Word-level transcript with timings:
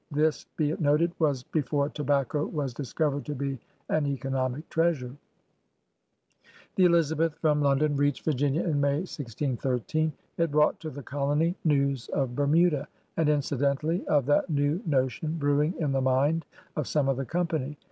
'* 0.05 0.11
This, 0.11 0.47
be 0.57 0.71
it 0.71 0.81
noted, 0.81 1.11
was 1.19 1.43
before 1.43 1.89
tobacco 1.89 2.43
was 2.47 2.73
dis 2.73 2.91
covered 2.91 3.23
to 3.25 3.35
be 3.35 3.59
an 3.87 4.07
economic 4.07 4.67
treasure. 4.67 5.15
The 6.75 6.85
Elizabeth 6.85 7.35
from 7.35 7.61
London 7.61 7.95
reached 7.95 8.25
Virginia 8.25 8.63
in 8.63 8.81
May, 8.81 9.01
1613. 9.05 10.11
It 10.39 10.49
brought 10.49 10.79
to 10.79 10.89
the 10.89 11.03
colony 11.03 11.55
news 11.63 12.09
of 12.09 12.29
Sm 12.29 12.33
THOMAS 12.35 12.35
DALE 12.35 12.47
91 12.47 12.71
Bennuda, 12.79 12.87
and 13.17 13.29
indd^itally 13.29 14.05
of 14.05 14.25
ihat 14.25 14.49
new 14.49 14.81
notion 14.87 15.33
brewing 15.37 15.75
in 15.77 15.91
the 15.91 16.01
mind 16.01 16.47
of 16.75 16.87
some 16.87 17.07
of 17.07 17.17
ilie 17.19 17.27
Company. 17.27 17.77